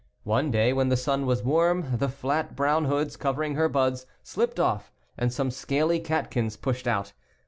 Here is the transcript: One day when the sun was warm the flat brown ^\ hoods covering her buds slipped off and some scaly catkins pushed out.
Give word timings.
One 0.23 0.49
day 0.49 0.73
when 0.73 0.89
the 0.89 0.97
sun 0.97 1.27
was 1.27 1.43
warm 1.43 1.95
the 1.99 2.09
flat 2.09 2.55
brown 2.55 2.85
^\ 2.85 2.87
hoods 2.87 3.15
covering 3.15 3.53
her 3.53 3.69
buds 3.69 4.07
slipped 4.23 4.59
off 4.59 4.91
and 5.15 5.31
some 5.31 5.51
scaly 5.51 5.99
catkins 5.99 6.57
pushed 6.57 6.87
out. 6.87 7.13